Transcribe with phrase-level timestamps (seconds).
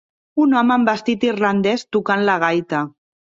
[0.45, 2.81] Un home amb vestit irlandès tocant la gaita.